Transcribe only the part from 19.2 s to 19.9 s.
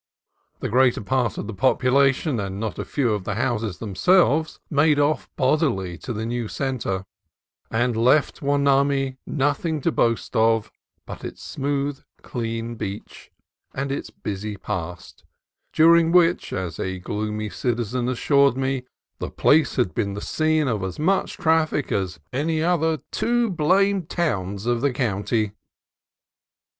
place